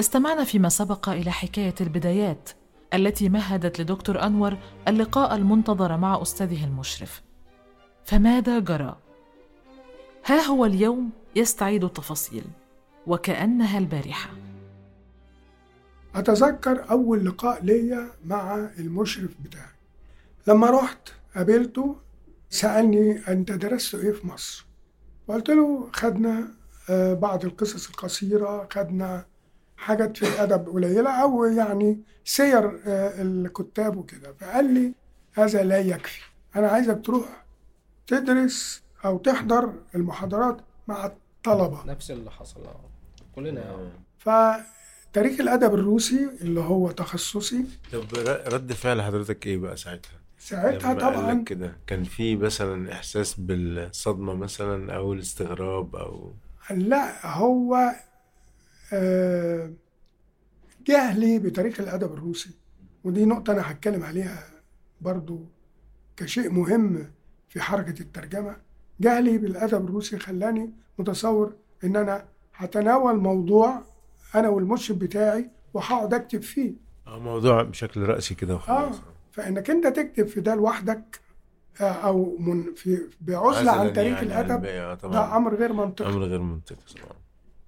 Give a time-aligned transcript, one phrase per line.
[0.00, 2.50] استمعنا فيما سبق إلى حكاية البدايات
[2.94, 4.56] التي مهدت لدكتور أنور
[4.88, 7.22] اللقاء المنتظر مع أستاذه المشرف
[8.04, 8.96] فماذا جرى؟
[10.24, 12.44] ها هو اليوم يستعيد التفاصيل
[13.06, 14.30] وكأنها البارحة
[16.14, 19.78] أتذكر أول لقاء ليا مع المشرف بتاعي
[20.46, 21.96] لما رحت قابلته
[22.50, 24.66] سألني أنت درست إيه في مصر؟
[25.28, 26.48] وقلت له خدنا
[26.90, 29.26] آه، بعض القصص القصيرة خدنا
[29.78, 34.32] حاجات في الأدب قليلة أو يعني سير آه، الكتاب وكده.
[34.40, 34.92] فقال لي
[35.32, 36.20] هذا لا يكفي.
[36.56, 37.44] أنا عايزك تروح
[38.06, 40.56] تدرس أو تحضر المحاضرات
[40.88, 41.84] مع الطلبة.
[41.86, 42.80] نفس اللي حصل آه.
[43.34, 43.90] كلنا.
[44.18, 47.64] فتاريخ الأدب الروسي اللي هو تخصصي.
[47.92, 48.04] طب
[48.52, 54.96] رد فعل حضرتك إيه بقى ساعتها؟ ساعتها طبعا كده كان في مثلا إحساس بالصدمة مثلا
[54.96, 56.32] أو الاستغراب أو؟
[56.70, 57.94] لا هو آه،
[60.86, 62.50] جهلي بتاريخ الأدب الروسي
[63.04, 64.44] ودي نقطة أنا هتكلم عليها
[65.00, 65.40] برضو
[66.16, 67.10] كشيء مهم
[67.48, 68.56] في حركة الترجمة.
[69.00, 71.52] جهلي بالأدب الروسي خلاني متصور
[71.84, 73.82] إن أنا هتناول موضوع
[74.34, 76.72] أنا والمرشد بتاعي وهقعد أكتب فيه.
[77.06, 78.96] آه، موضوع بشكل رأسي كده آه وخلاص
[79.32, 81.20] فإنك أنت تكتب في ده لوحدك
[81.80, 86.08] آه، أو من في بعزلة عن تاريخ يعني الباقي، آه، ده أمر غير منطقي.
[86.08, 87.16] أمر غير منطقي طبعا.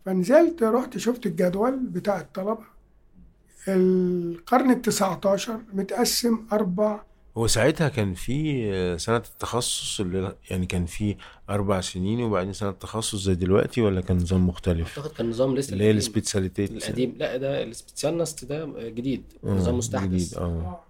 [0.06, 2.58] فنزلت رحت شفت الجدول بتاع الطلبة.
[3.68, 7.00] القرن التسعة عشر متقسم أربع
[7.36, 11.16] هو ساعتها كان في آه، سنة التخصص اللي يعني كان في
[11.50, 15.72] أربع سنين وبعدين سنة تخصص زي دلوقتي ولا كان نظام مختلف؟ أعتقد كان نظام لسه
[15.72, 15.90] اللي هي.
[15.90, 16.70] السبيتساليتيت.
[16.70, 17.14] القديم.
[17.18, 19.22] لا ده السبيتسيالنست ده جديد.
[19.44, 20.10] آه، نظام مستحدث.
[20.12, 20.80] جديد آه.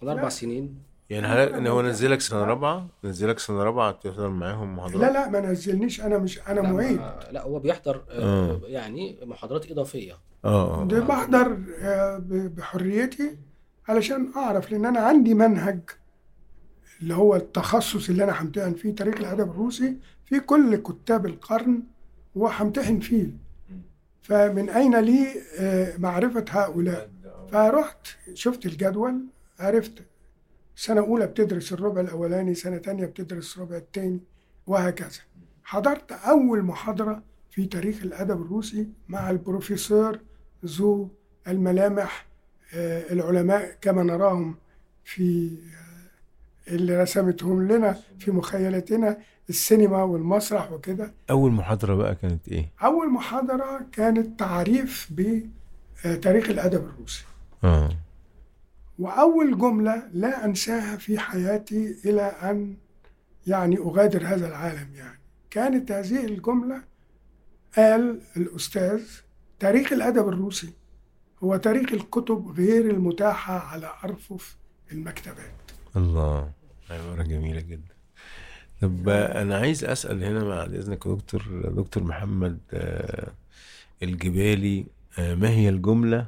[0.00, 0.74] كان أربع سنين.
[1.10, 5.40] يعني هل هو نزلك سنة رابعة؟ نزلك سنة رابعة تحضر معاهم محاضرات؟ لا لا ما
[5.40, 6.00] نزلنيش.
[6.00, 7.00] أنا مش أنا لا, معيد.
[7.30, 8.60] لا هو بيحضر آه، آه.
[8.64, 10.12] يعني محاضرات إضافية.
[10.44, 13.36] آه آه ده بحضر آه، ب- بحريتي
[13.88, 15.80] علشان أعرف لأن أنا عندي منهج
[17.02, 21.82] اللي هو التخصص اللي أنا همتحن فيه تاريخ الأدب الروسي في كل كتاب القرن
[22.34, 23.26] وهمتحن فيه.
[24.22, 25.26] فمن أين لي
[25.58, 27.10] آه، معرفة هؤلاء؟
[27.52, 29.20] فرحت شفت الجدول
[29.60, 29.92] عرفت
[30.76, 34.20] سنة أولى بتدرس الربع الأولاني سنة تانية بتدرس الربع التاني
[34.66, 35.20] وهكذا.
[35.64, 40.18] حضرت أول محاضرة في تاريخ الأدب الروسي مع البروفيسور
[40.66, 41.08] ذو
[41.48, 42.26] الملامح
[42.74, 44.54] آه، العلماء كما نراهم
[45.04, 45.50] في
[46.68, 51.12] آه، اللي رسمتهم لنا في مخيلتنا السينما والمسرح وكده.
[51.30, 55.10] أول محاضرة بقى كانت إيه؟ أول محاضرة كانت تعريف
[56.04, 57.24] بتاريخ الأدب الروسي.
[57.64, 57.90] آه.
[59.00, 62.76] وأول جملة لا أنساها في حياتي إلى أن
[63.46, 65.20] يعني أغادر هذا العالم يعني.
[65.50, 66.82] كانت هذه الجملة
[67.76, 69.02] قال الأستاذ
[69.58, 70.72] تاريخ الأدب الروسي
[71.44, 74.56] هو تاريخ الكتب غير المتاحة على أرفف
[74.92, 75.70] المكتبات.
[75.96, 76.50] الله.
[76.90, 77.94] عبارة جميلة جدا.
[78.82, 83.32] طب أنا عايز أسأل هنا بعد إذنك دكتور دكتور محمد آه،
[84.02, 84.86] الجبالي
[85.18, 86.26] آه، ما هي الجملة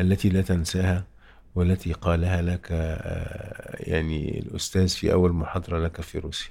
[0.00, 1.04] التي لا تنساها؟
[1.54, 6.48] والتي قالها لك آه، يعني الأستاذ في أول محاضرة لك في روسيا.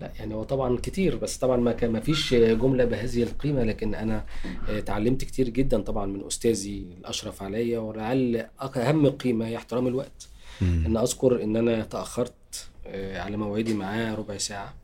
[0.00, 3.94] لا يعني هو طبعا كتير بس طبعا ما كان ما فيش جملة بهذه القيمة لكن
[3.94, 4.24] أنا
[4.68, 8.46] آه، اتعلمت كتير جدا طبعا من أستاذي الأشرف عليا ولعل
[8.76, 10.28] أهم قيمة هي احترام الوقت.
[10.62, 14.74] ان أذكر إن أنا تأخرت آه، على موعدي معاه ربع ساعة.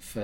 [0.00, 0.16] ف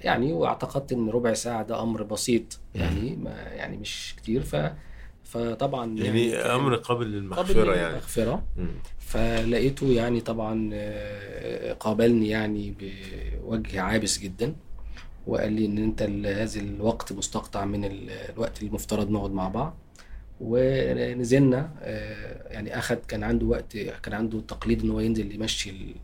[0.00, 4.42] يعني واعتقدت إن ربع ساعة ده أمر بسيط يعني ما يعني مش كتير.
[4.42, 4.56] ف
[5.24, 8.68] فطبعا يعني كان أمر قابل قابل للمغفرة يعني للمغفرة مم.
[8.98, 14.54] فلقيته يعني طبعا آه، قابلني يعني بوجه عابس جدا
[15.26, 19.76] وقال لي إن أنت هذا الوقت مستقطع من ال- الوقت المفترض نقعد مع بعض
[20.40, 25.94] ونزلنا آه، يعني اخد كان عنده وقت كان عنده تقليد إن هو ينزل يمشي ال-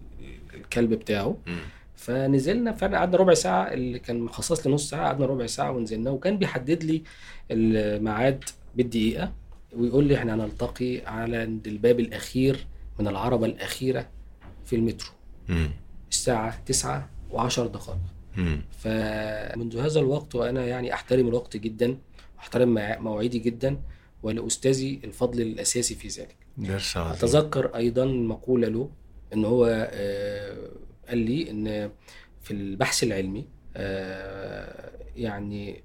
[0.55, 1.59] الكلب بتاعه مم.
[1.97, 6.11] فنزلنا فعلا قعدنا ربع ساعة اللي كان مخصص لي نص ساعة قعدنا ربع ساعة ونزلنا
[6.11, 7.03] وكان بيحدد لي
[7.51, 8.45] الميعاد
[8.77, 9.33] بالدقيقة
[9.77, 12.67] ويقول لي إحنا هنلتقي على عند الباب الأخير
[12.99, 14.09] من العربة الأخيرة
[14.65, 15.11] في المترو
[15.49, 15.71] مم.
[16.11, 17.99] الساعة 9 و10 دقائق
[18.37, 18.63] مم.
[18.79, 21.99] فمنذ هذا الوقت وأنا يعني أحترم الوقت جدا
[22.37, 23.81] واحترم مع- مواعيدي جدا
[24.23, 26.37] ولأستاذي الفضل الأساسي في ذلك
[27.25, 28.91] أتذكر أيضا مقولة له
[29.35, 30.57] إن هو آه،
[31.09, 31.91] قال لي إن
[32.43, 33.45] في البحث العلمي
[33.77, 35.83] آه، يعني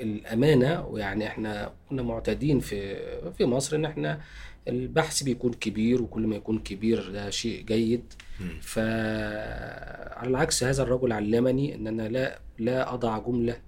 [0.00, 2.96] الأمانة ويعني إحنا كنا معتادين في
[3.32, 4.20] في مصر إن إحنا
[4.68, 8.12] البحث بيكون كبير وكل ما يكون كبير ده شيء جيد.
[8.60, 13.60] فعلى العكس هذا الرجل علمني إن أنا لا لا أضع جملة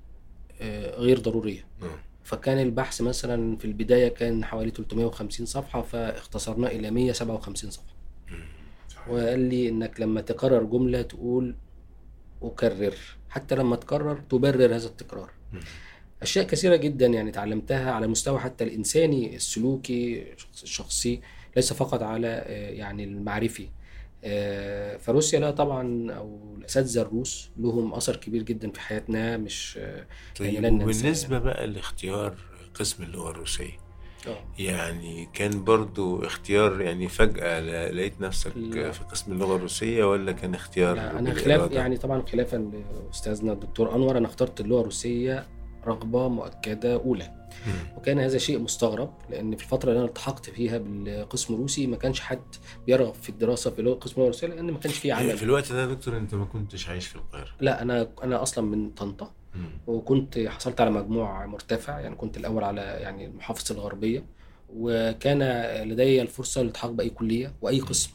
[0.61, 1.65] آه، غير ضرورية.
[1.83, 1.87] آه.
[2.25, 7.95] فكان البحث مثلا في البداية كان حوالي 350 صفحة فاختصرناه إلى 157 صفحة.
[9.09, 11.57] وقال لي إنك لما تكرر جملة تقول
[12.43, 12.95] أكرر.
[13.29, 15.31] حتى لما تكرر تبرر هذا التكرار.
[16.23, 20.27] أشياء كثيرة جدا يعني تعلمتها على المستوى حتى الإنساني السلوكي
[20.63, 21.21] الشخصي
[21.57, 23.69] ليس فقط على آه، يعني المعرفي
[24.25, 30.07] آه، فروسيا لا طبعا أو الأساتذة الروس لهم أثر كبير جدا في حياتنا مش آه،
[30.39, 32.35] طيب يعني لن ننساه وبالنسبة بقى لاختيار
[32.75, 33.91] قسم اللغة الروسية
[34.27, 34.45] آه.
[34.59, 38.93] يعني كان برضو اختيار يعني فجأة لقيت نفسك لا.
[38.93, 42.71] في قسم اللغة الروسية ولا كان اختيار لا أنا خلاف؟ يعني طبعا خلافا
[43.07, 45.47] لأستاذنا الدكتور أنور أنا اخترت اللغة الروسية
[45.87, 47.33] رغبة مؤكدة أولى.
[47.67, 47.97] مم.
[47.97, 52.21] وكان هذا شيء مستغرب لأن في الفترة اللي أنا التحقت فيها بالقسم الروسي ما كانش
[52.21, 52.43] حد
[52.87, 55.37] بيرغب في الدراسة في لغة- قسم اللغة الروسية لأن ما كانش فيه عمل.
[55.37, 57.49] في الوقت ده يا دكتور أنت ما كنتش عايش في القاهرة.
[57.61, 59.31] لا أنا أنا أصلا من طنطا.
[59.87, 64.25] وكنت حصلت على مجموع مرتفع يعني كنت الأول على يعني محافظه الغربية.
[64.77, 65.43] وكان
[65.89, 68.11] لدي الفرصة للالتحاق بأي كلية وأي قسم.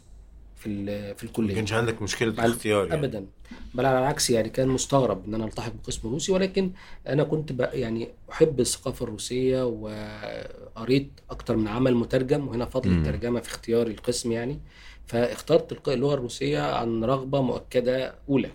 [0.69, 2.01] في في ما الكلية كانش عندك
[2.45, 2.99] ال- اختيار يعني.
[2.99, 3.25] ابدا
[3.73, 6.71] بل على العكس يعني كان مستغرب إن أنا ألتحق بقسم روسي ولكن
[7.07, 12.97] أنا كنت بقى يعني أحب الثقافة الروسية وقريت أكتر من عمل مترجم وهنا فضل مم.
[12.97, 14.59] الترجمة في اختيار القسم يعني
[15.05, 18.49] فاخترت اللغة الروسية عن رغبة مؤكدة أولى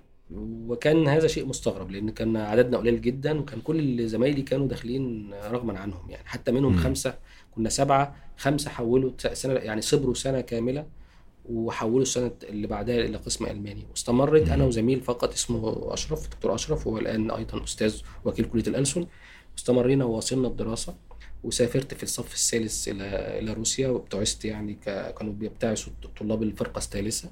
[0.69, 5.79] وكان هذا شيء مستغرب لأن كان عددنا قليل جدا وكان كل زمايلي كانوا داخلين رغما
[5.79, 6.79] عنهم يعني حتى منهم مم.
[6.79, 7.15] خمسة
[7.55, 10.87] كنا سبعة خمسة حولوا سنة يعني صبروا سنة كاملة
[11.50, 14.64] وحولوا السنة اللي بعدها إلى قسم ألماني واستمرت أنا.
[14.64, 19.06] وزميل فقط اسمه أشرف دكتور أشرف هو الآن أيضا أستاذ وكيل كلية الألسن
[19.52, 20.94] واستمرينا وواصلنا الدراسة
[21.44, 23.05] وسافرت في الصف الثالث إلى
[23.38, 27.31] إلى روسيا وابتعثت يعني ك- كانوا بيبتعثوا طلاب الفرقة الثالثة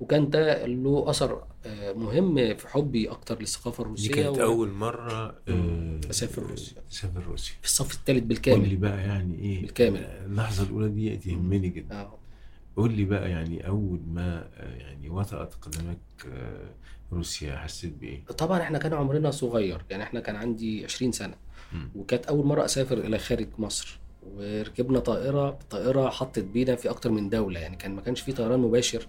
[0.00, 4.70] وكان ده له أثر آه، مهم في حبي أكتر للثقافة دي الروسية كانت و- أول
[4.70, 6.76] مرة آه، أسافر روسيا.
[6.90, 9.98] تسافر روسيا في الصف الثالث قول لي بالكامل بقى يعني إيه بالكامل.
[10.26, 12.18] اللحظة الأولى دي تهمني جدا آه.
[12.76, 15.98] قول لي بقى يعني أول ما آه، يعني وطأت قدمك
[16.32, 16.70] آه،
[17.12, 21.34] روسيا حسيت بإيه؟ طبعا إحنا كان عمرنا صغير يعني إحنا كان عندي 20 سنة.
[21.94, 23.98] وكانت أول مرة أسافر إلى خارج مصر
[24.36, 28.60] وركبنا طائرة الطائره حطت بينا في أكتر من دولة يعني كان ما كانش في طيران
[28.60, 29.06] مباشر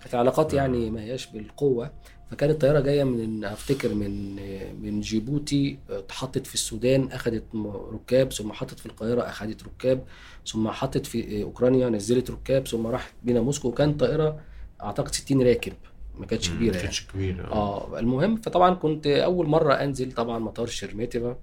[0.00, 1.90] كانت العلاقات يعني ما هياش بالقوة
[2.30, 4.36] فكانت الطيارة جاية من افتكر من
[4.82, 7.44] من جيبوتي اتحطت في السودان اخذت
[7.92, 10.04] ركاب ثم حطت في القاهرة اخذت ركاب
[10.46, 13.68] ثم حطت في أوكرانيا نزلت ركاب ثم راحت بينا موسكو.
[13.68, 14.40] وكان طائرة
[14.82, 15.72] أعتقد 60 راكب.
[16.18, 16.82] ما كانتش كبيره ما يعني.
[16.82, 17.98] كانتش كبيرة آه.
[17.98, 21.36] المهم فطبعا كنت أول مرة أنزل طبعا مطار شرميتيفا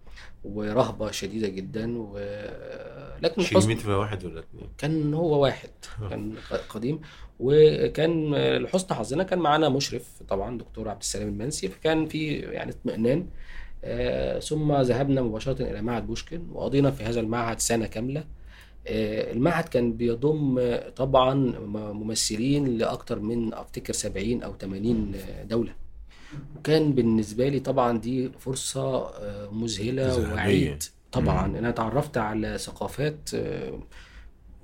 [0.43, 2.19] ورهبة شديدة جدا و
[3.21, 5.69] لكن شيميتفا واحد ولا اتنين؟ كان هو واحد
[6.09, 6.35] كان
[6.69, 7.01] قديم.
[7.39, 13.27] وكان لحسن حظنا كان معانا مشرف طبعا دكتور عبد السلام المنسي فكان في يعني اطمئنان.
[13.83, 18.19] آه، ثم ذهبنا مباشرة إلى معهد بوشكن وقضينا في هذا المعهد سنة كاملة.
[18.19, 18.25] آه،
[18.87, 21.33] المعهد كان بيضم آه، طبعا
[21.93, 25.15] ممثلين لأكثر من أفتكر 70 أو 80
[25.49, 25.73] دولة
[26.57, 30.33] وكان بالنسبة لي طبعا دي فرصة آه، مذهلة ذهبية.
[30.33, 31.55] وعيد طبعا مم.
[31.55, 33.79] أنا اتعرفت على ثقافات آه،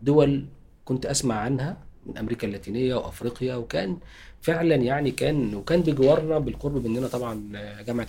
[0.01, 0.45] دول
[0.85, 3.97] كنت أسمع عنها من أمريكا اللاتينية وأفريقيا وكان
[4.41, 8.07] فعلا يعني كان وكان بجوارنا بالقرب مننا طبعا آه، جامعة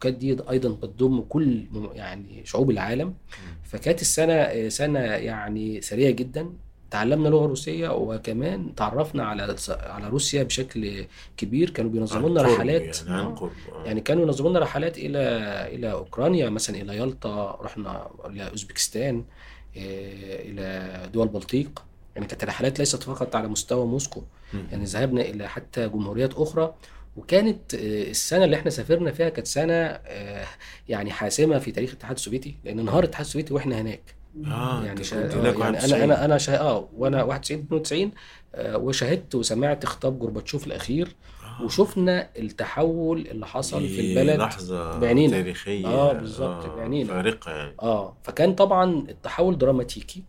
[0.00, 1.64] وكانت دي أيضا بتضم كل
[1.94, 3.14] يعني شعوب العالم.
[3.64, 6.50] فكانت السنة سنة يعني سريعة جدا.
[6.90, 11.04] تعلمنا لغة روسية وكمان تعرفنا على على روسيا بشكل
[11.36, 11.70] كبير.
[11.70, 13.06] كانوا بينظموا لنا رحلات.
[13.06, 13.34] يعني عن آه.
[13.34, 13.50] قرب.
[13.84, 15.18] يعني كانوا ينظموا لنا رحلات إلى
[15.74, 19.24] إلى أوكرانيا مثلا إلى يالطا رحنا إلى أوزبكستان
[19.76, 24.22] آه، إلى دول البلطيق يعني كانت الرحلات ليست فقط على مستوى موسكو.
[24.70, 26.74] يعني ذهبنا إلى حتى جمهوريات أخرى.
[27.16, 30.46] وكانت آه، السنة اللي إحنا سافرنا فيها كانت سنة آه،
[30.88, 34.14] يعني حاسمة في تاريخ الاتحاد السوفيتي لأن انهار الاتحاد السوفيتي وإحنا هناك
[34.46, 35.16] آه يعني شا...
[35.16, 35.94] آه، يعني 91.
[35.94, 36.60] أنا أنا أنا شا...
[36.60, 38.10] آه وأنا 91 92
[38.54, 41.64] آه، وشاهدت وسمعت خطاب جورباتشوف الأخير آه.
[41.64, 45.32] وشفنا التحول اللي حصل في دي البلد لحظة بعينينا.
[45.32, 47.08] تاريخية آه، بالظبط، بعينينا.
[47.08, 50.22] فارقة يعني آه فكان طبعا التحول دراماتيكي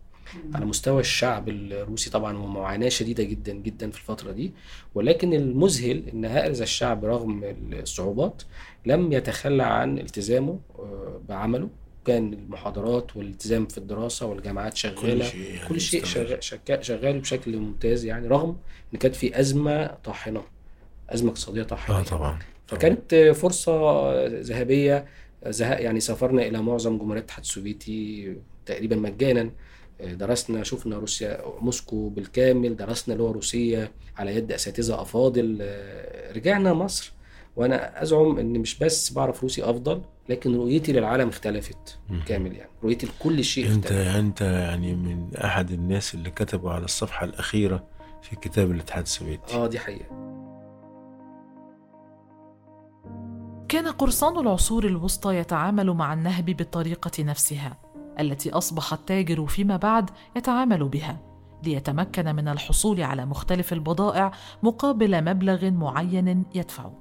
[0.54, 4.52] على مستوى الشعب الروسي طبعا ومعاناة شديدة جدا جدا في الفترة دي.
[4.94, 8.42] ولكن المذهل إن هذا الشعب رغم الصعوبات
[8.86, 11.68] لم يتخلى عن التزامه آه، بعمله.
[12.06, 15.24] كان المحاضرات والالتزام في الدراسة والجامعات كل شغالة.
[15.24, 16.04] شيء يعني كل شيء.
[16.80, 18.56] شغال, بشكل ممتاز يعني رغم
[18.94, 20.42] إن كانت في أزمة طاحنة
[21.10, 21.98] أزمة اقتصادية طاحنة.
[21.98, 25.04] آه طبعا فكانت فرصة ذهبية
[25.46, 28.36] زه- يعني سافرنا إلى معظم جمهوريات الاتحاد السوفيتي
[28.66, 29.50] تقريبا مجانا.
[30.02, 35.58] درسنا شفنا روسيا موسكو بالكامل درسنا لغة روسية على يد أساتذة أفاضل.
[36.36, 37.12] رجعنا مصر.
[37.56, 41.98] وأنا أزعم إن مش بس بعرف روسي أفضل لكن رؤيتي للعالم اختلفت.
[42.26, 42.70] كامل يعني.
[42.84, 44.16] رؤيتي لكل شيء أنت اختلف.
[44.16, 47.84] أنت يعني من أحد الناس اللي كتبوا على الصفحة الأخيرة
[48.22, 49.54] في كتاب الاتحاد السوفيتي.
[49.54, 50.22] آه دي حقيقة.
[53.68, 57.91] كان قرصان العصور الوسطى يتعامل مع النهب بالطريقة نفسها.
[58.20, 61.18] التي أصبح التاجر فيما بعد يتعامل بها
[61.64, 66.92] ليتمكن من الحصول على مختلف البضائع مقابل مبلغ معين يدفعه.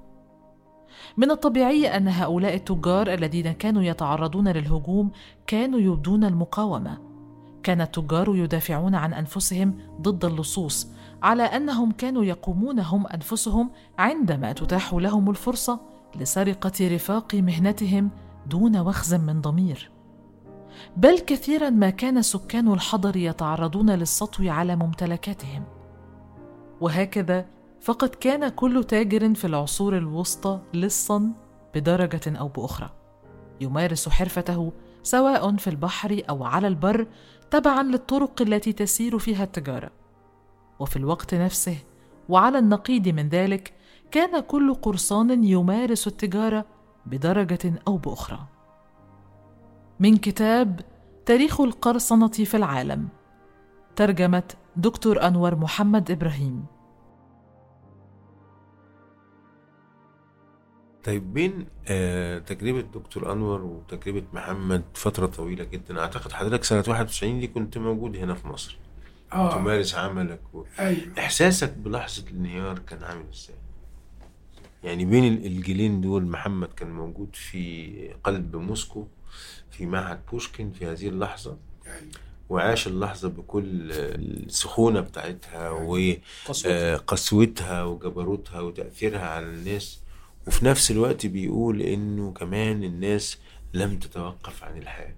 [1.18, 5.12] من الطبيعي أن هؤلاء التجار الذين كانوا يتعرضون للهجوم
[5.48, 6.98] كانوا يبدون المقاومة.
[7.64, 10.88] كان التجار يدافعون عن أنفسهم ضد اللصوص
[11.24, 15.80] على أنهم كانوا يقومون هم أنفسهم عندما تتاح لهم الفرصة
[16.16, 18.10] لسرقة رفاق مهنتهم
[18.46, 19.91] دون وخز من ضمير.
[20.98, 25.64] بل كثيرا ما كان سكان الحضر يتعرضون للسطو على ممتلكاتهم.
[26.82, 27.46] وهكذا
[27.82, 31.34] فقد كان كل تاجر في العصور الوسطى لصا
[31.76, 32.90] بدرجة أو بأخرى.
[33.62, 34.72] يمارس حرفته
[35.04, 37.08] سواء في البحر أو على البر
[37.52, 39.92] تبعا للطرق التي تسير فيها التجارة.
[40.80, 41.78] وفي الوقت نفسه
[42.30, 43.74] وعلى النقيض من ذلك
[44.12, 46.66] كان كل قرصان يمارس التجارة
[47.06, 48.40] بدرجة أو بأخرى.
[50.02, 50.82] من كتاب
[51.26, 53.08] تاريخ القرصنة في العالم
[53.96, 54.44] ترجمة
[54.76, 56.66] دكتور أنور محمد إبراهيم.
[61.04, 67.40] طيب بين آه تجربة دكتور أنور وتجربة محمد فترة طويلة جدا؟ أعتقد حضرتك سنة 91
[67.40, 68.78] دي كنت موجود هنا في مصر.
[69.34, 69.56] آه.
[69.56, 70.64] تمارس عملك و...
[70.80, 71.02] أيوه.
[71.20, 73.56] إحساسك بلحظة الانهيار كان عامل إزاي؟
[74.84, 79.08] يعني بين ال- الجيلين دول محمد كان موجود في قلب موسكو
[79.82, 81.58] في معهد بوشكين في هذه اللحظة
[81.88, 81.98] أيوة.
[82.50, 85.70] وعاش اللحظة بكل السخونة بتاعتها
[86.48, 86.94] قسوة.
[86.94, 90.00] وقسوتها وجبروتها وتأثيرها على الناس
[90.48, 93.38] وفي نفس الوقت بيقول إنه كمان الناس
[93.74, 95.16] لم تتوقف عن الحياة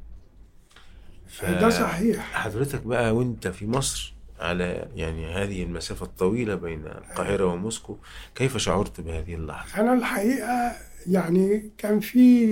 [1.28, 7.46] ف- ده صحيح حضرتك بقى وأنت في مصر على يعني هذه المسافة الطويلة بين القاهرة
[7.46, 7.98] وموسكو
[8.36, 10.72] كيف شعرت بهذه اللحظة؟ أنا الحقيقة
[11.08, 12.48] يعني كان في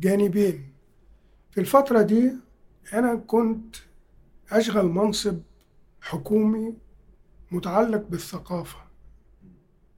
[0.00, 0.75] جانبين
[1.56, 2.32] في الفترة دي
[2.92, 3.76] أنا كنت
[4.50, 5.40] أشغل منصب
[6.00, 6.74] حكومي
[7.50, 8.78] متعلق بالثقافة.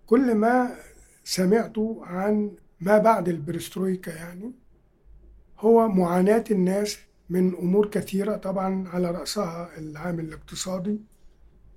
[0.06, 0.76] كل ما
[1.24, 4.52] سمعته عن ما بعد البرسترويكا يعني
[5.58, 6.98] هو معاناة الناس
[7.30, 11.00] من أمور كثيرة طبعا على رأسها العامل الاقتصادي.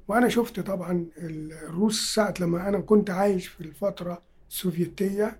[0.08, 5.40] وأنا شفت طبعا الروس ساعة لما أنا كنت عايش في الفترة السوفيتية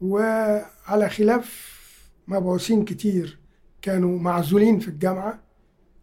[0.00, 1.76] وعلى خلاف
[2.28, 3.45] مبعوثين كتير
[3.86, 5.38] كانوا معزولين في الجامعة.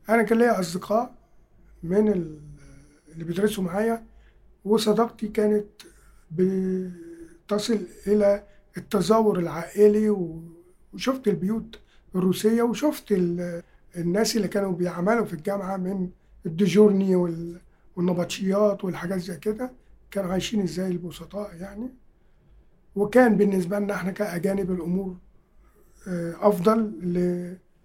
[0.10, 1.16] أنا كان ليا أصدقاء
[1.84, 2.40] من ال-
[3.14, 4.06] اللي بيدرسوا معايا
[4.66, 5.66] وصداقتي كانت
[6.32, 8.44] بتصل إلى
[8.78, 10.10] التزاور العائلي
[10.94, 11.80] وشفت البيوت
[12.16, 13.64] الروسية وشفت ال-
[13.98, 16.10] الناس اللي كانوا بيعملوا في الجامعة من
[16.46, 17.60] الديجورني وال-
[17.96, 19.72] والنبطشيات والحاجات زي كده.
[20.12, 21.90] كانوا عايشين إزاي البسطاء يعني.
[22.96, 25.16] وكان بالنسبة لنا إحنا كأجانب الأمور
[26.08, 26.92] آه، أفضل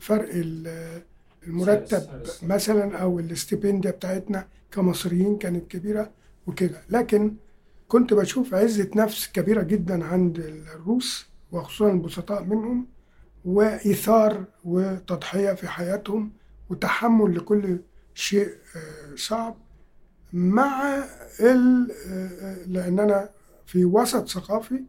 [0.01, 1.03] لفرق ال-
[1.47, 2.07] المرتب
[2.43, 6.11] مثلا أو الاستيبنديا بتاعتنا كمصريين كانت كبيرة
[6.47, 6.81] وكده.
[6.91, 7.35] لكن
[7.89, 10.39] كنت بشوف عزة نفس كبيرة جدا عند
[10.75, 12.87] الروس وخصوصا البسطاء منهم
[13.45, 16.31] وإيثار وتضحية في حياتهم
[16.71, 17.79] وتحمل لكل
[18.15, 19.57] شيء آه، صعب.
[20.33, 21.05] مع
[21.41, 23.31] ال آه، لأن أنا
[23.67, 24.83] في وسط ثقافي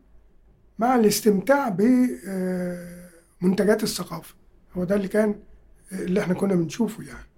[0.80, 1.70] مع الاستمتاع
[3.42, 4.36] بمنتجات الثقافة.
[4.78, 5.36] هو ده اللي كان
[5.92, 7.30] اللي إحنا كنا بنشوفه يعني.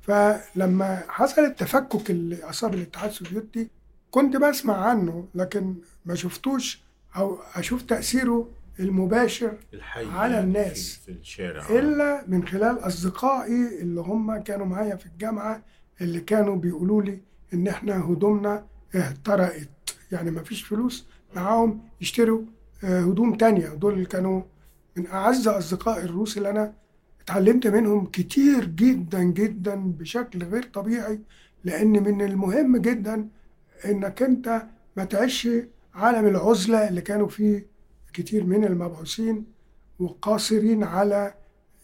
[0.00, 3.68] فلما حصل التفكك اللي أصاب الاتحاد السوفيتي
[4.10, 5.74] كنت بسمع عنه لكن
[6.06, 6.82] ما شفتوش
[7.16, 8.48] أو أشوف تأثيره
[8.80, 11.00] المباشر الحي على الناس.
[11.06, 11.68] في, الشارع.
[11.70, 15.62] إلا من خلال أصدقائي اللي هم كانوا معايا في الجامعة
[16.00, 17.18] اللي كانوا بيقولوا لي
[17.54, 19.68] إن إحنا هدومنا اهترقت.
[20.12, 22.42] يعني ما فيش فلوس معاهم يشتروا
[22.84, 23.68] آه، هدوم تانية.
[23.68, 24.42] دول اللي كانوا
[24.96, 26.74] من أعز اصدقائي الروس اللي أنا
[27.20, 31.20] اتعلمت منهم كتير جدا جدا بشكل غير طبيعي
[31.64, 33.28] لأن من المهم جدا
[33.84, 34.62] إنك أنت
[34.96, 35.48] ما تعيش
[35.94, 37.66] عالم العزلة اللي كانوا فيه
[38.12, 39.44] كتير من المبعوثين
[39.98, 41.34] وقاصرين على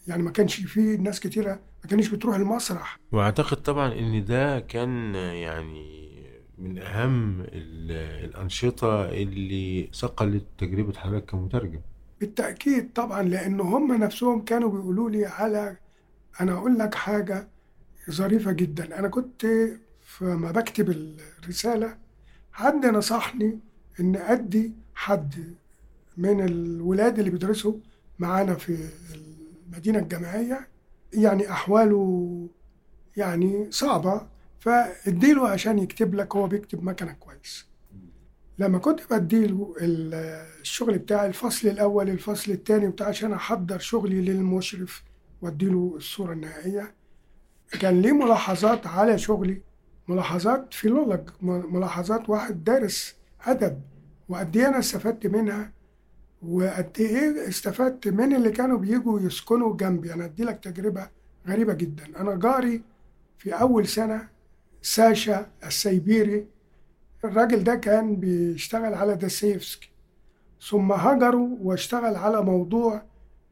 [0.07, 2.99] يعني ما كانش فيه ناس كتيرة ما كانش بتروح المسرح.
[3.11, 6.11] وأعتقد طبعا إن ده كان يعني
[6.57, 11.79] من أهم ال- الأنشطة اللي صقلت تجربة حضرتك كمترجم.
[12.21, 15.77] بالتأكيد طبعا لأن هم نفسهم كانوا بيقولوا لي على
[16.41, 17.47] أنا أقول لك حاجة
[18.11, 18.99] ظريفة جدا.
[18.99, 19.47] أنا كنت
[20.01, 20.89] فما بكتب
[21.43, 21.97] الرسالة
[22.51, 23.59] حد نصحني
[23.99, 25.55] إن أدي حد
[26.17, 27.73] من الولاد اللي بيدرسوا
[28.19, 28.77] معانا في
[29.67, 30.67] المدينة الجامعية.
[31.13, 32.47] يعني أحواله
[33.17, 34.27] يعني صعبة
[34.59, 37.65] فاديله عشان يكتب لك هو بيكتب مكنة كويس.
[38.61, 45.03] لما كنت بديله الشغل بتاعي الفصل الأول الفصل الثاني بتاع عشان أحضر شغلي للمشرف
[45.41, 46.93] وأديله الصورة النهائية
[47.79, 49.61] كان ليه ملاحظات على شغلي؟
[50.07, 53.15] ملاحظات فيلولوج ملاحظات واحد دارس
[53.45, 53.81] أدب
[54.29, 55.71] وقد إيه أنا استفدت منها
[56.41, 60.13] وقد إيه استفدت من اللي كانوا بيجوا يسكنوا جنبي.
[60.13, 61.09] أنا أدي لك تجربة
[61.47, 62.03] غريبة جدا.
[62.21, 62.81] أنا جاري
[63.37, 64.27] في أول سنة
[64.81, 66.47] ساشا السيبيري
[67.25, 69.89] الراجل ده كان بيشتغل على داستيفسكي
[70.69, 73.01] ثم هجروا واشتغل على موضوع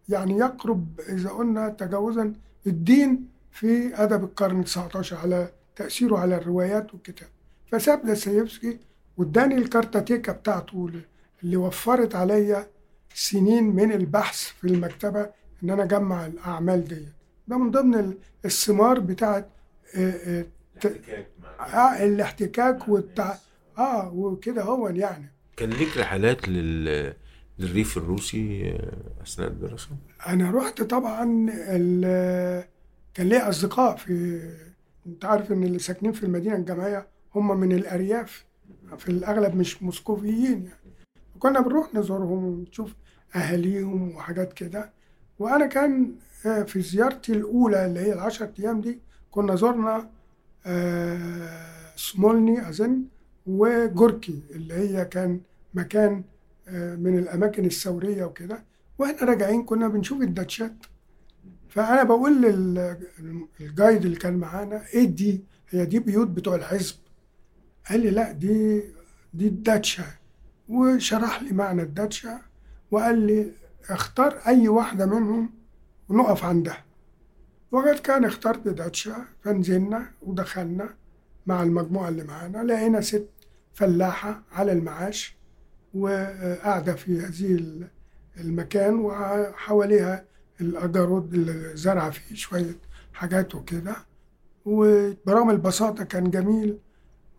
[0.09, 2.33] يعني يقرب إذا قلنا تجاوزا
[2.67, 7.29] الدين في أدب القرن 19 على تأثيره على الروايات والكتاب.
[7.71, 8.79] فساب داستيفسكي
[9.17, 10.89] واداني الكارتاتيكا بتاعته
[11.43, 12.67] اللي وفرت عليا
[13.13, 15.29] سنين من البحث في المكتبة
[15.63, 17.05] إن أنا أجمع الأعمال دي.
[17.47, 18.13] ده من ضمن
[18.45, 19.49] الثمار بتاعت
[19.95, 20.45] آه،
[20.85, 23.35] آه، الاحتكاك والتع...
[23.79, 25.31] آه وكده هو يعني.
[25.57, 27.13] كان ليك رحلات لل...
[27.59, 29.89] للريف الروسي آه، أثناء الدراسة؟
[30.27, 32.01] أنا رحت طبعا ال...
[33.13, 34.41] كان لي أصدقاء في
[35.07, 38.45] أنت عارف إن اللي ساكنين في المدينة الجامعية هم من الأرياف
[38.97, 40.79] في الأغلب مش موسكوفيين يعني.
[41.39, 42.93] كنا بنروح نزورهم ونشوف
[43.35, 44.91] أهاليهم وحاجات كده.
[45.39, 48.99] وأنا كان في زيارتي الأولى اللي هي العشر أيام دي
[49.31, 50.09] كنا زرنا
[51.95, 53.03] سمولني أظن.
[53.47, 55.41] وجوركي اللي هي كان
[55.73, 56.23] مكان
[56.73, 58.63] من الأماكن الثورية وكده.
[58.97, 60.73] وإحنا راجعين كنا بنشوف الداتشات.
[61.69, 66.95] فأنا بقول للجايد اللي كان معانا إيه دي؟ هي دي بيوت بتوع الحزب.
[67.89, 68.83] قال لي لا دي
[69.33, 70.05] دي الداتشا
[70.69, 72.41] وشرح لي معنى الداتشا
[72.91, 73.51] وقال لي
[73.89, 75.49] اختار أي واحدة منهم
[76.09, 76.83] ونقف عندها.
[77.71, 80.89] وقد كان اخترت داتشا فنزلنا ودخلنا.
[81.47, 83.29] مع المجموعة اللي معانا لقينا ست
[83.73, 85.37] فلاحة على المعاش
[85.93, 87.65] وقاعدة في هذه
[88.37, 90.25] المكان وحواليها
[90.61, 92.75] الأجرود اللي زرع فيه شوية
[93.13, 93.95] حاجات وكده.
[94.65, 96.77] وبرغم البساطة كان جميل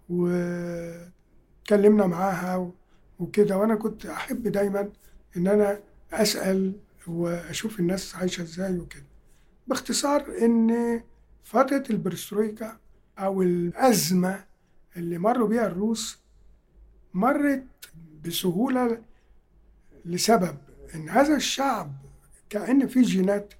[0.08, 2.72] واتكلمنا معاها
[3.18, 3.58] وكده.
[3.58, 4.90] وأنا كنت أحب دايما
[5.36, 5.80] إن أنا
[6.12, 6.72] أسأل
[7.06, 9.06] وأشوف الناس عايشة إزاي وكده.
[9.66, 11.00] باختصار إن
[11.44, 12.76] فترة البرسترويكا
[13.20, 14.44] أو الأزمة
[14.96, 16.18] اللي مروا بيها الروس
[17.14, 17.64] مرت
[18.24, 19.02] بسهولة
[20.04, 20.56] لسبب
[20.94, 21.92] إن هذا الشعب
[22.50, 23.54] كأن في جينات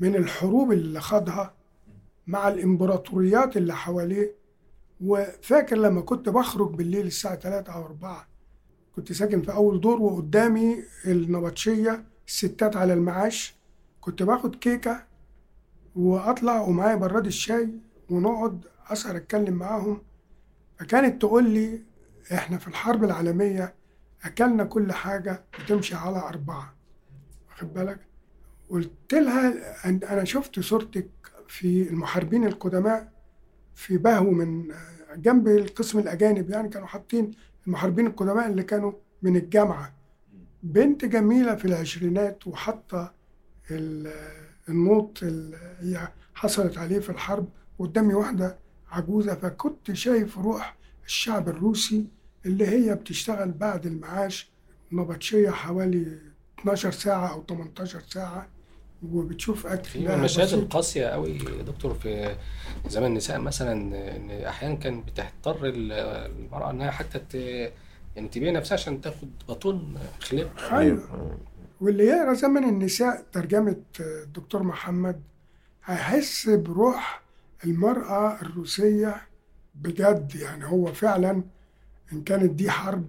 [0.00, 1.54] من الحروب اللي خاضها
[2.26, 4.34] مع الإمبراطوريات اللي حواليه.
[5.00, 8.28] وفاكر لما كنت بخرج بالليل الساعة 3 أو 4
[8.96, 13.54] كنت ساكن في أول دور وقدامي النبطشية الستات على المعاش.
[14.00, 15.04] كنت باخد كيكة
[15.96, 17.68] وأطلع ومعايا براد الشاي
[18.10, 20.02] ونقعد أسهر أتكلم معاهم
[20.78, 21.82] فكانت تقول لي
[22.32, 23.74] إحنا في الحرب العالمية
[24.24, 26.74] أكلنا كل حاجة بتمشي على أربعة.
[27.50, 27.98] واخد بالك؟
[28.70, 29.54] قلت لها
[29.86, 31.08] أنا شفت صورتك
[31.48, 33.12] في المحاربين القدماء
[33.74, 34.74] في بهو من
[35.16, 37.30] جنب القسم الأجانب يعني كانوا حاطين
[37.66, 38.92] المحاربين القدماء اللي كانوا
[39.22, 39.94] من الجامعة.
[40.62, 43.14] بنت جميلة في العشرينات وحاطة
[44.68, 48.58] النوط اللي هي حصلت عليه في الحرب قدامي واحدة
[48.94, 50.76] عجوزة فكنت شايف روح
[51.06, 52.04] الشعب الروسي
[52.46, 54.48] اللي هي بتشتغل بعد المعاش
[54.92, 56.18] نبطشية حوالي
[56.60, 58.48] 12 ساعة أو 18 ساعة
[59.12, 62.36] وبتشوف أكل في المشاهد القاسية قوي يا دكتور في
[62.88, 63.72] زمن النساء مثلا
[64.16, 67.70] إن أحيانا كان بتضطر المرأة إنها حتى.
[68.16, 71.38] يعني تبيع نفسها عشان تاخد بطون خلاب أيوه
[71.80, 75.22] واللي يقرأ زمن النساء ترجمة الدكتور محمد
[75.84, 77.23] هيحس بروح
[77.64, 79.22] المرأة الروسية
[79.74, 81.42] بجد يعني هو فعلا
[82.12, 83.06] إن كانت دي حرب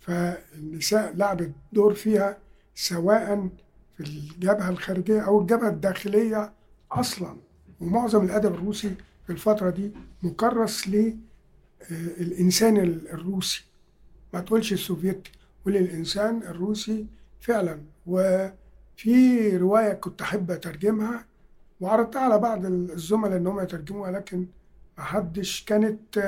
[0.00, 2.38] فالنساء لعبت دور فيها
[2.74, 3.48] سواء
[3.96, 6.52] في الجبهة الخارجية أو الجبهة الداخلية
[6.92, 7.36] أصلا.
[7.80, 8.94] ومعظم الأدب الروسي
[9.26, 9.90] في الفترة دي
[10.22, 10.88] مكرس
[11.90, 12.76] للإنسان
[13.12, 13.64] الروسي.
[14.34, 15.32] ما تقولش السوفيتي
[15.64, 17.06] قول الإنسان الروسي
[17.40, 17.80] فعلا.
[18.06, 21.24] وفي رواية كنت أحب أترجمها
[21.84, 24.46] وعرضتها على بعض الزملاء إنهم يترجموها لكن
[24.98, 26.18] محدش كانت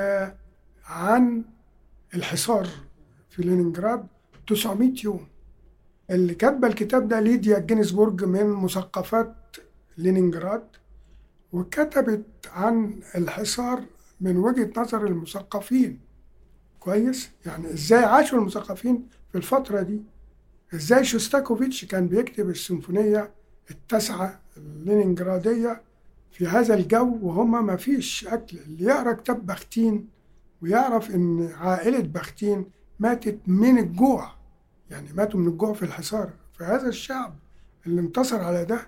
[0.85, 1.43] عن
[2.15, 2.67] الحصار
[3.29, 4.07] في لينينجراد
[4.47, 5.27] 900 يوم.
[6.09, 9.35] اللي كاتبة الكتاب ده ليديا جينسبورج من مثقفات
[9.97, 10.63] لينينجراد
[11.53, 13.83] وكتبت عن الحصار
[14.21, 15.99] من وجهة نظر المثقفين.
[16.79, 20.01] كويس؟ يعني إزاي عاشوا المثقفين في الفترة دي؟
[20.73, 23.31] إزاي شوستاكوفيتش كان بيكتب السيمفونية
[23.71, 25.81] التاسعة اللينينجرادية
[26.31, 28.57] في هذا الجو وهما ما فيش أكل.
[28.57, 30.07] اللي يقرأ كتاب بختين
[30.61, 32.65] ويعرف إن عائلة بختين
[32.99, 34.31] ماتت من الجوع
[34.89, 36.29] يعني ماتوا من الجوع في الحصار.
[36.53, 37.35] فهذا الشعب
[37.87, 38.87] اللي انتصر على ده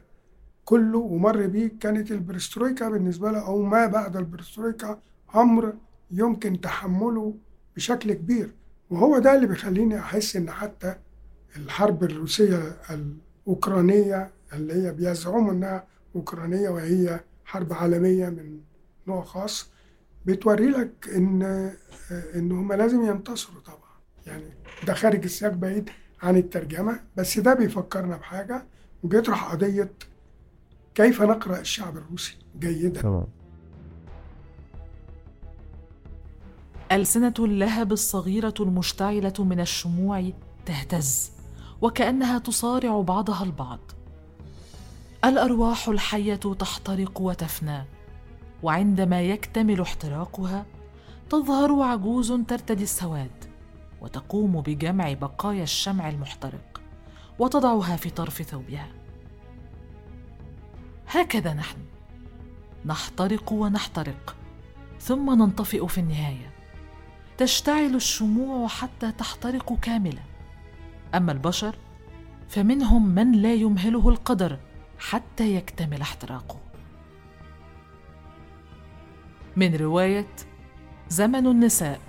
[0.65, 5.00] كله ومر بيه كانت البرسترويكا بالنسبة له أو ما بعد البرسترويكا
[5.36, 5.74] أمر
[6.12, 7.34] يمكن تحمله
[7.76, 8.54] بشكل كبير.
[8.89, 10.96] وهو ده اللي بيخليني أحس إن حتى
[11.56, 18.60] الحرب الروسية الأوكرانية اللي هي بيزعموا إنها أوكرانية وهي حرب عالمية من
[19.08, 19.70] نوع خاص
[20.26, 21.42] بتوري لك إن
[22.36, 23.80] إن هما لازم ينتصروا طبعا.
[24.28, 24.44] يعني
[24.88, 25.90] ده خارج السياق بعيد
[26.22, 28.66] عن الترجمة بس ده بيفكرنا بحاجة
[29.04, 29.92] وبيطرح قضية
[30.96, 33.02] كيف نقرأ الشعب الروسي جيدا.
[33.02, 33.28] طبعا
[36.92, 40.32] ألسنة اللهب الصغيرة المشتعلة من الشموع
[40.66, 41.32] تهتز
[41.82, 43.80] وكأنها تصارع بعضها البعض.
[45.25, 47.84] الأرواح الحية تحترق وتفنى
[48.63, 50.65] وعندما يكتمل احتراقها
[51.29, 53.45] تظهر عجوز ترتدي السواد
[54.01, 56.82] وتقوم بجمع بقايا الشمع المحترق
[57.39, 58.88] وتضعها في طرف ثوبها.
[61.08, 61.77] هكذا نحن
[62.86, 64.36] نحترق ونحترق
[64.99, 66.51] ثم ننطفئ في النهاية.
[67.38, 70.21] تشتعل الشموع حتى تحترق كاملة.
[71.15, 71.75] أما البشر
[72.49, 74.60] فمنهم من لا يمهله القدر.
[75.00, 76.60] حتى يكتمل احتراقه.
[79.58, 80.28] من رواية
[81.10, 82.00] زمن النساء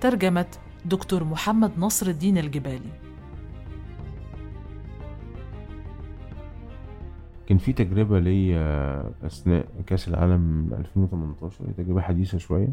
[0.00, 0.46] ترجمة
[0.84, 2.90] دكتور محمد نصر الدين الجبالي.
[7.46, 12.72] كان في تجربة ليا أثناء كأس العالم 2018 هي تجربة حديثة شوية.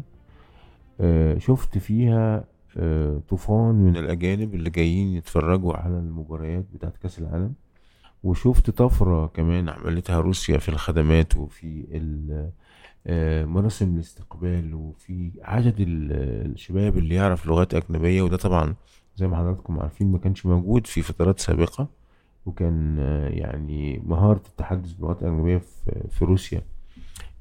[1.00, 2.44] آه، شفت فيها
[2.76, 7.54] آه، طوفان من الأجانب اللي جايين يتفرجوا على المباريات بتاعت كأس العالم.
[8.24, 11.84] وشفت طفرة كمان عملتها روسيا في الخدمات وفي
[13.06, 16.12] آه، مراسم الاستقبال وفي عدد ال-
[16.52, 18.74] الشباب اللي يعرف لغات أجنبية وده طبعا
[19.16, 21.88] زي ما حضراتكم عارفين ما كانش موجود في فترات سابقة
[22.46, 25.62] وكان آه، يعني مهارة التحدث بلغات أجنبية
[26.10, 26.62] في روسيا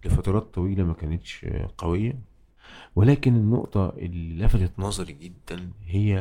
[0.06, 1.46] لفترات طويلة ما كانتش
[1.78, 2.20] قوية.
[2.96, 6.18] ولكن النقطة اللي لفتت نظري جدا هي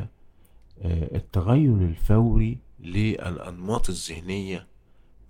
[0.83, 4.66] آه، التغير الفوري للأنماط الذهنية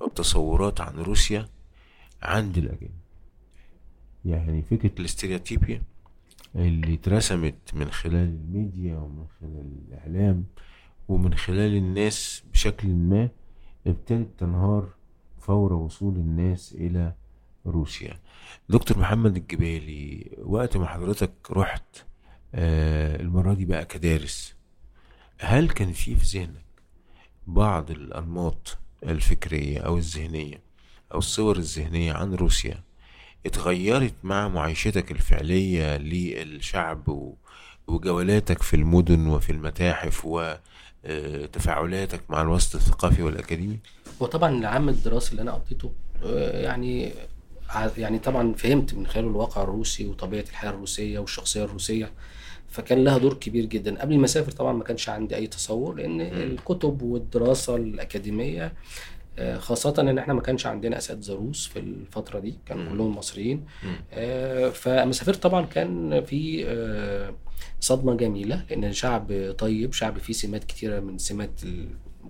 [0.00, 1.48] والتصورات عن روسيا
[2.22, 2.98] عند الأجانب.
[4.24, 5.83] يعني فكرة ال stereotype
[6.56, 10.44] اللي اترسمت من خلال الميديا ومن خلال الإعلام
[11.08, 13.28] ومن خلال الناس بشكل ما
[13.87, 14.88] ابتدت تنهار
[15.40, 17.14] فور وصول الناس إلى
[17.66, 18.20] روسيا.
[18.68, 22.04] دكتور محمد الجبالي وقت ما حضرتك رحت
[22.54, 24.54] آه المرة دي بقى كدارس
[25.40, 26.64] هل كان في في ذهنك
[27.48, 30.61] بعض الأنماط الفكرية أو الذهنية
[31.14, 32.82] أو الصور الذهنية عن روسيا
[33.46, 37.32] اتغيرت مع معيشتك الفعلية للشعب
[37.87, 40.24] وجولاتك في المدن وفي المتاحف
[41.04, 43.78] وتفاعلاتك مع الوسط الثقافي والأكاديمي؟
[44.20, 45.92] وطبعا العام الدراسي اللي أنا قضيته
[46.24, 47.12] آه، يعني
[47.98, 52.11] يعني طبعا فهمت من خلاله الواقع الروسي وطبيعة الحياة الروسية والشخصية الروسية
[52.68, 54.00] فكان لها دور كبير جدا.
[54.00, 58.72] قبل ما أسافر طبعا ما كانش عندي أي تصور لأن الكتب والدراسة الأكاديمية
[59.38, 63.64] آه، خاصة إن إحنا ما كانش عندنا أساتذة روس في الفترة دي كانوا كلهم مصريين.
[64.12, 67.35] آه، فلما سافرت طبعا كان في آه،
[67.81, 71.61] صدمة جميلة لأن شعب طيب شعب فيه سمات كتيرة من سمات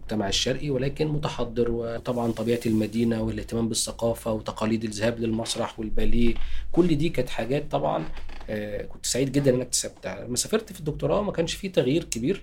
[0.08, 1.70] المجتمع الشرقي ولكن متحضر.
[1.70, 6.34] وطبعا طبيعة المدينة والاهتمام بالثقافة وتقاليد الذهاب للمسرح والباليه
[6.72, 8.04] كل دي كانت حاجات طبعا
[8.50, 10.24] آه، كنت سعيد جدا ان أنا اكتسبتها.
[10.24, 12.42] لما سافرت في الدكتوراه ما كانش فيه تغيير كبير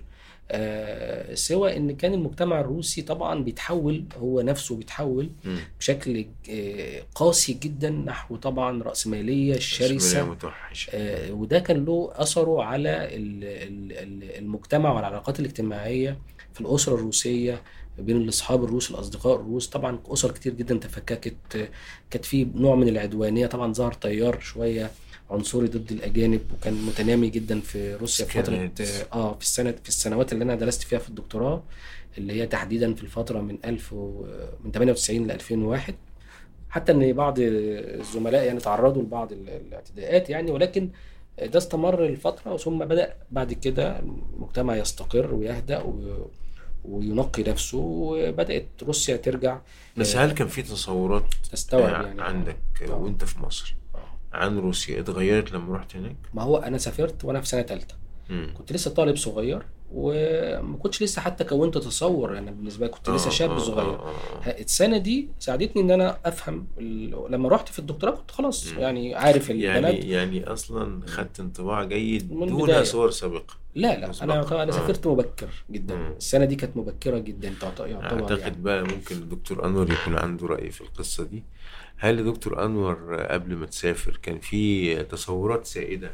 [0.50, 5.58] آه، سوى إن كان المجتمع الروسي طبعا بيتحول هو نفسه بيتحول مم.
[5.80, 10.24] بشكل آه، قاسي جدا نحو طبعا رأسمالية شرسة.
[10.30, 10.90] متوحشة.
[10.94, 16.18] آه، وده كان له أثره على ال- ال- ال- المجتمع والعلاقات الاجتماعية.
[16.56, 17.62] في الأسرة الروسية
[17.98, 19.66] بين الأصحاب الروس الأصدقاء الروس.
[19.68, 21.34] طبعا أسر كتير جدا تفككت.
[22.10, 23.46] كانت في نوع من العدوانية.
[23.46, 24.90] طبعا ظهر تيار شوية
[25.30, 28.54] عنصري ضد الأجانب وكان متنامي جدا في روسيا في فترة.
[29.12, 31.62] آه في السنة في السنوات اللي أنا درست فيها في الدكتوراه
[32.18, 34.26] اللي هي تحديدا في الفترة من 1000 و...
[34.64, 35.94] من 98 ل 2001
[36.70, 40.90] حتى إن بعض الزملاء يعني تعرضوا لبعض ال- الاعتداءات يعني ولكن
[41.42, 46.30] ده استمر لفترة ثم بدأ بعد كده المجتمع يستقر ويهدأ و-
[46.88, 49.58] وينقي نفسه وبدأت روسيا ترجع
[49.96, 52.94] بس هل كان في تصورات تستوعب آه، يعني عندك آه.
[52.94, 53.98] وأنت في مصر آه.
[54.32, 57.94] عن روسيا اتغيرت لما رحت هناك؟ ما هو أنا سافرت وأنا في سنة ثالثه
[58.30, 58.54] مم.
[58.58, 59.62] كنت لسه طالب صغير
[59.92, 63.58] وما كنتش لسه حتى كونت تصور أنا يعني بالنسبة لي كنت لسه آه، شاب آه،
[63.58, 64.14] صغير آه،
[64.46, 66.66] السنة دي ساعدتني إن أنا أفهم
[67.30, 68.72] لما رحت في الدكتوراه كنت خلاص.
[68.72, 72.82] يعني عارف يعني البلد يعني أصلا خدت انطباع جيد من دون البداية.
[72.82, 74.24] صور سابقة لا لا مسبقاً.
[74.54, 74.72] أنا أنا.
[74.72, 76.12] سافرت مبكر جدا مم.
[76.16, 77.48] السنة دي كانت مبكرة جدا
[77.80, 78.56] يعتبر اعتقد يعني.
[78.62, 81.42] بقى ممكن الدكتور أنور يكون عنده رأي في القصة دي
[81.96, 86.10] هل دكتور أنور قبل ما تسافر كان في تصورات سائدة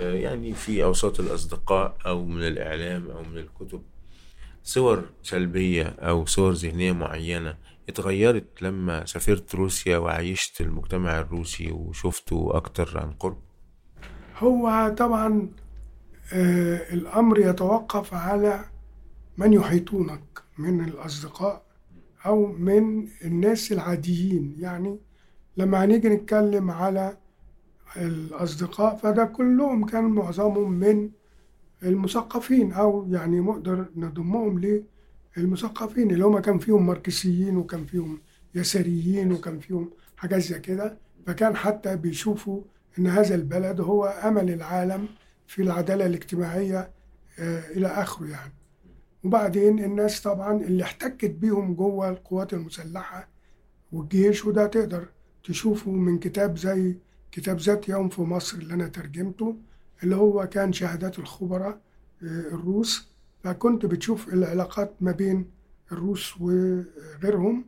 [0.00, 3.82] يعني في أوساط الأصدقاء أو من الإعلام أو من الكتب.
[4.62, 7.56] صور سلبية أو صور ذهنية معينة
[7.88, 13.38] اتغيرت لما سافرت روسيا وعيشت المجتمع الروسي وشفته أكتر عن قرب؟
[14.38, 15.48] هو طبعا
[16.32, 18.64] آه الأمر يتوقف على
[19.36, 20.22] من يحيطونك
[20.58, 21.62] من الأصدقاء
[22.26, 24.56] أو من الناس العاديين.
[24.58, 24.98] يعني
[25.56, 27.16] لما هنيجي نتكلم على
[27.96, 31.10] الأصدقاء فده كلهم كان معظمهم من
[31.82, 34.82] المثقفين أو يعني نقدر نضمهم
[35.36, 38.20] للمثقفين اللي هم كان فيهم ماركسيين وكان فيهم
[38.54, 40.98] يساريين وكان فيهم حاجات زي كده.
[41.26, 42.62] فكان حتى بيشوفوا
[42.98, 45.08] إن هذا البلد هو أمل العالم
[45.46, 46.90] في العدالة الاجتماعية
[47.38, 48.52] آه، إلى آخره يعني.
[49.24, 53.28] وبعدين الناس طبعا اللي احتكت بيهم جوه القوات المسلحة
[53.92, 55.08] والجيش وده تقدر
[55.44, 56.96] تشوفه من كتاب زي
[57.34, 59.56] كتاب ذات يوم في مصر اللي أنا ترجمته
[60.02, 61.78] اللي هو كان شهادات الخبراء
[62.22, 63.08] آه، الروس.
[63.44, 65.50] فكنت بتشوف العلاقات ما بين
[65.92, 67.64] الروس وغيرهم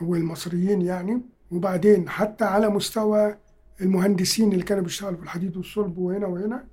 [0.00, 1.22] والمصريين يعني.
[1.50, 3.36] وبعدين حتى على مستوى
[3.80, 6.64] المهندسين اللي كانوا بيشتغلوا في الحديد والصلب وهنا وهنا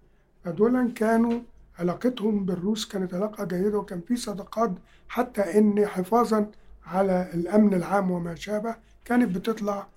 [0.43, 1.39] فدول كانوا
[1.79, 4.71] علاقتهم بالروس كانت علاقة جيدة وكان في صداقات
[5.08, 6.51] حتى إن حفاظا
[6.86, 8.75] على الأمن العام وما شابه
[9.06, 9.88] كانت بتطلع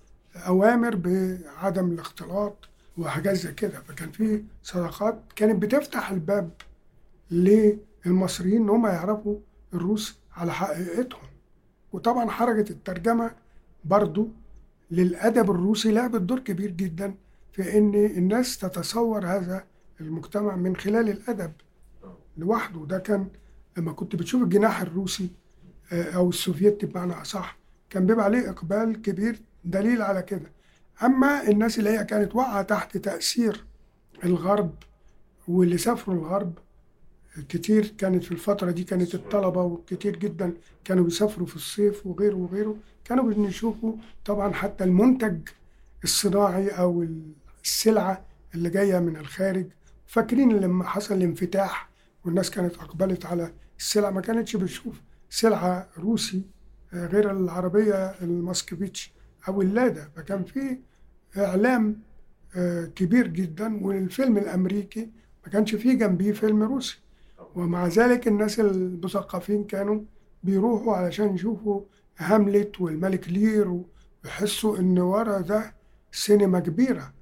[0.47, 3.79] أوامر بعدم الاختلاط وحاجات زي كده.
[3.87, 6.49] فكان في صداقات كانت بتفتح الباب
[7.31, 9.37] للمصريين إن هم يعرفوا
[9.73, 11.21] الروس على حقيقتهم.
[11.93, 13.31] وطبعا حركة الترجمة
[13.85, 14.27] برضو
[14.91, 17.13] للأدب الروسي لعبت دور كبير جدا
[17.53, 19.63] في إن الناس تتصور هذا
[20.01, 21.51] المجتمع من خلال الأدب
[22.37, 22.85] لوحده.
[22.85, 23.27] ده كان
[23.77, 25.29] لما كنت بتشوف الجناح الروسي
[25.91, 27.57] آه، أو السوفيتي بمعنى أصح
[27.89, 30.51] كان بيبقى عليه إقبال كبير دليل على كده.
[31.03, 33.65] أما الناس اللي هي كانت واقعة تحت تأثير
[34.23, 34.73] الغرب
[35.47, 36.53] واللي سافروا الغرب
[37.49, 40.53] كتير كانت في الفترة دي كانت الطلبة وكتير جدا
[40.83, 42.75] كانوا بيسافروا في الصيف وغيره وغيره
[43.05, 43.93] كانوا بنشوفوا
[44.25, 45.37] طبعا حتى المنتج
[46.03, 47.05] الصناعي أو
[47.63, 48.25] السلعة
[48.55, 49.65] اللي جاية من الخارج.
[50.07, 51.89] فاكرين لما حصل الانفتاح
[52.25, 56.41] والناس كانت أقبلت على السلع ما كانتش بتشوف سلعة روسي
[56.93, 59.11] آه، غير العربية الماسكفيتش
[59.47, 59.61] أو
[60.15, 60.79] فكان في
[61.37, 61.99] إعلام
[62.55, 65.09] آه، كبير جدا والفيلم الأمريكي
[65.45, 66.99] ما كانش فيه جنبيه فيلم روسي.
[67.55, 70.01] ومع ذلك الناس المثقفين كانوا
[70.43, 71.81] بيروحوا علشان يشوفوا
[72.17, 73.81] هاملت والملك لير
[74.25, 75.73] ويحسوا إن ورا ده
[76.11, 77.13] سينما كبيرة.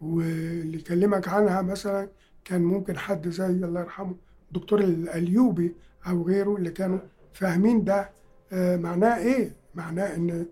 [0.00, 2.08] واللي يكلمك عنها مثلا
[2.44, 4.14] كان ممكن حد زي الله يرحمه
[4.48, 5.74] الدكتور الأليوبي
[6.06, 6.98] أو غيره اللي كانوا
[7.32, 8.10] فاهمين ده
[8.52, 10.46] آه، معناه إيه؟ معناه إن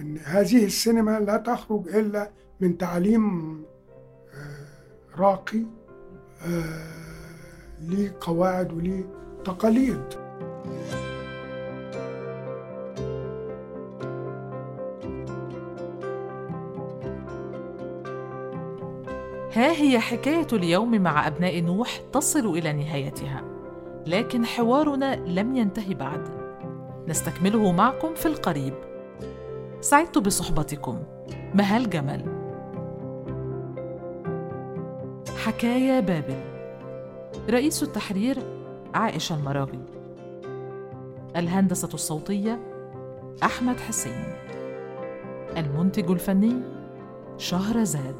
[0.00, 3.56] إن هذه السينما لا تخرج إلا من تعليم
[4.34, 5.62] آه، راقي
[6.46, 7.02] آه،
[7.80, 9.04] ليه قواعد وليه
[9.44, 10.04] تقاليد
[19.54, 23.42] ها هي حكاية اليوم مع أبناء نوح تصل إلى نهايتها،
[24.06, 26.28] لكن حوارنا لم ينتهي بعد.
[27.08, 28.74] نستكمله معكم في القريب.
[29.82, 31.02] سعدت بصحبتكم.
[31.54, 32.24] مهال جمل.
[35.44, 36.40] حكاية بابل.
[37.50, 38.38] رئيس التحرير
[38.94, 39.80] عائشة المراغي.
[41.36, 42.60] الهندسة الصوتية
[43.42, 44.24] أحمد حسين.
[45.56, 46.62] المنتج الفني
[47.38, 48.16] شهرزاد